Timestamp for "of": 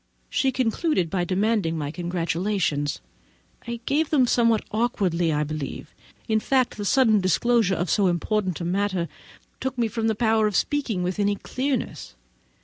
7.75-7.87, 10.47-10.55